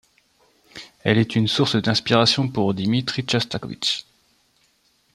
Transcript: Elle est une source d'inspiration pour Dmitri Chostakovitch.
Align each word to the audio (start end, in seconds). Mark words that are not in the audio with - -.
Elle 1.03 1.19
est 1.19 1.35
une 1.35 1.47
source 1.47 1.75
d'inspiration 1.75 2.49
pour 2.49 2.73
Dmitri 2.73 3.23
Chostakovitch. 3.23 4.03